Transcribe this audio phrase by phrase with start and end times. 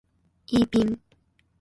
[0.47, 0.99] イーピン